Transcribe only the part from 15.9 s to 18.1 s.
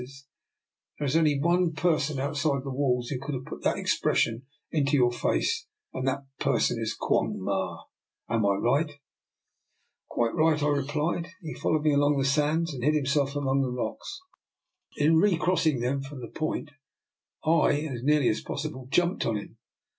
from the point, I, as